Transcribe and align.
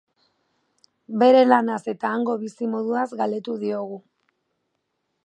Bere 1.23 1.43
lanaz 1.49 1.77
eta 1.93 2.13
hango 2.19 2.37
bizimoduaz 2.45 3.07
galdetu 3.21 3.59
diogu. 3.65 4.01